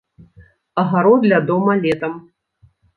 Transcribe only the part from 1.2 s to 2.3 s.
ля дома летам.